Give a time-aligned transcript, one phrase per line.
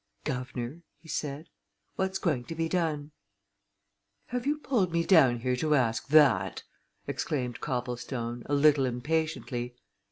[0.23, 1.47] "Guv'nor!" he said.
[1.95, 3.11] "What's going to be done?"
[4.29, 6.63] "Have you pulled me down here to ask that?"
[7.05, 9.75] exclaimed Copplestone, a little impatiently.